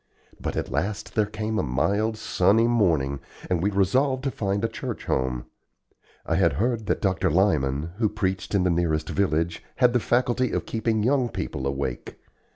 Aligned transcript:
But 0.41 0.57
at 0.57 0.71
last 0.71 1.13
there 1.13 1.27
came 1.27 1.59
a 1.59 1.61
mild, 1.61 2.17
sunny 2.17 2.67
morning, 2.67 3.19
and 3.51 3.61
we 3.61 3.69
resolved 3.69 4.23
to 4.23 4.31
find 4.31 4.65
a 4.65 4.67
church 4.67 5.05
home. 5.05 5.45
I 6.25 6.37
had 6.37 6.53
heard 6.53 6.87
that 6.87 7.03
Dr. 7.03 7.29
Lyman, 7.29 7.91
who 7.99 8.09
preached 8.09 8.55
in 8.55 8.63
the 8.63 8.71
nearest 8.71 9.09
village 9.09 9.63
had 9.75 9.93
the 9.93 9.99
faculty 9.99 10.53
of 10.53 10.65
keeping 10.65 11.03
young 11.03 11.29
people 11.29 11.67
awake. 11.67 12.17